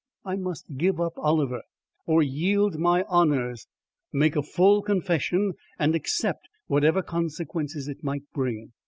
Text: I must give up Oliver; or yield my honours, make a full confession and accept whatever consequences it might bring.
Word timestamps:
I 0.25 0.35
must 0.35 0.77
give 0.77 0.99
up 0.99 1.13
Oliver; 1.17 1.61
or 2.07 2.23
yield 2.23 2.79
my 2.79 3.03
honours, 3.03 3.67
make 4.11 4.35
a 4.35 4.41
full 4.41 4.81
confession 4.81 5.53
and 5.77 5.93
accept 5.93 6.49
whatever 6.65 7.03
consequences 7.03 7.87
it 7.87 8.03
might 8.03 8.23
bring. 8.33 8.71